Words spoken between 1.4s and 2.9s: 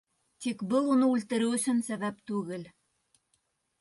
өсөн сәбәп түгел!